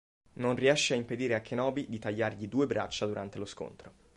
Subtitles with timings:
[0.39, 3.93] Non riesce a impedire a Kenobi di tagliargli due braccia durante lo scontro.